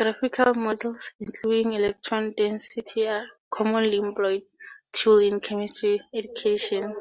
Graphical 0.00 0.54
models, 0.54 1.12
including 1.20 1.74
electron 1.74 2.32
density 2.32 3.06
are 3.06 3.22
a 3.22 3.28
commonly 3.48 3.96
employed 3.98 4.42
tool 4.92 5.20
in 5.20 5.38
chemistry 5.38 6.00
education. 6.12 6.92